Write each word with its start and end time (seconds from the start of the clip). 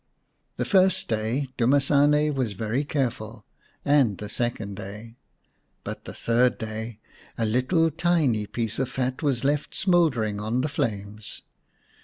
The 0.57 0.65
first 0.65 1.07
day 1.07 1.49
Dumasane 1.59 2.33
was 2.33 2.53
very 2.53 2.83
careful, 2.83 3.45
and 3.85 4.17
the 4.17 4.29
second 4.29 4.75
day. 4.75 5.19
But 5.83 6.05
the 6.05 6.13
third 6.15 6.57
day 6.57 6.97
a 7.37 7.45
little 7.45 7.91
tiny 7.91 8.47
125 8.47 8.47
The 8.47 8.47
Fairy 8.47 8.47
Bird 8.47 8.49
x 8.49 8.55
piece 8.55 8.79
of 8.79 8.89
fat 8.89 9.21
was 9.23 9.43
left 9.43 9.75
smouldering 9.75 10.39
on 10.39 10.61
the 10.61 10.69
flames. 10.69 11.43